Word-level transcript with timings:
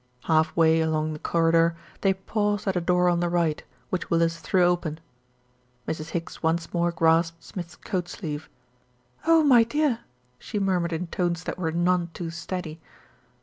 Half 0.23 0.55
way 0.57 0.81
along 0.81 1.13
the 1.13 1.19
corridor, 1.19 1.75
they 2.01 2.15
paused 2.15 2.67
at 2.67 2.75
a 2.75 2.81
door 2.81 3.07
on 3.07 3.19
the 3.19 3.29
right, 3.29 3.61
which 3.91 4.09
Willis 4.09 4.39
threw 4.39 4.63
open. 4.65 4.99
Mrs. 5.87 6.09
Higgs 6.09 6.41
once 6.41 6.73
more 6.73 6.91
grasped 6.91 7.43
Smith's 7.43 7.75
coat 7.75 8.09
sleeve. 8.09 8.49
"Oh, 9.27 9.43
my 9.43 9.63
dear!" 9.63 9.99
she 10.39 10.57
murmured 10.59 10.91
in 10.91 11.05
tones 11.05 11.43
that 11.43 11.59
were 11.59 11.71
none 11.71 12.09
too 12.15 12.31
steady. 12.31 12.81